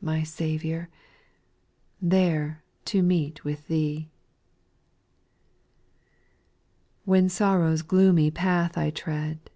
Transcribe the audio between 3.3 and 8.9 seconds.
with Thee. 5. When sorrow's gloomy path I